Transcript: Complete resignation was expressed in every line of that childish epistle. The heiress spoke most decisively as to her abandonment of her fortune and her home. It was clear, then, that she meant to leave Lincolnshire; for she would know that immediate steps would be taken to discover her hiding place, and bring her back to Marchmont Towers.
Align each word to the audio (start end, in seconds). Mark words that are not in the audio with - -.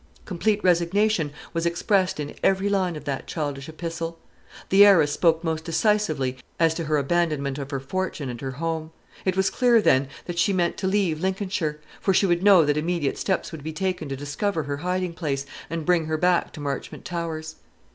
Complete 0.25 0.63
resignation 0.63 1.31
was 1.53 1.67
expressed 1.67 2.19
in 2.19 2.33
every 2.43 2.69
line 2.69 2.95
of 2.95 3.05
that 3.05 3.27
childish 3.27 3.69
epistle. 3.69 4.17
The 4.69 4.83
heiress 4.83 5.11
spoke 5.13 5.43
most 5.43 5.63
decisively 5.63 6.37
as 6.59 6.73
to 6.73 6.85
her 6.85 6.97
abandonment 6.97 7.59
of 7.59 7.69
her 7.69 7.79
fortune 7.79 8.27
and 8.27 8.41
her 8.41 8.49
home. 8.53 8.89
It 9.25 9.37
was 9.37 9.51
clear, 9.51 9.79
then, 9.79 10.07
that 10.25 10.39
she 10.39 10.53
meant 10.53 10.75
to 10.77 10.87
leave 10.87 11.21
Lincolnshire; 11.21 11.79
for 11.99 12.15
she 12.15 12.25
would 12.25 12.41
know 12.41 12.65
that 12.65 12.77
immediate 12.77 13.19
steps 13.19 13.51
would 13.51 13.61
be 13.63 13.73
taken 13.73 14.09
to 14.09 14.15
discover 14.15 14.63
her 14.63 14.77
hiding 14.77 15.13
place, 15.13 15.45
and 15.69 15.85
bring 15.85 16.07
her 16.07 16.17
back 16.17 16.51
to 16.53 16.59
Marchmont 16.59 17.05
Towers. 17.05 17.57